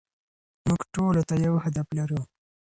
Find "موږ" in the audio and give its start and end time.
0.67-0.81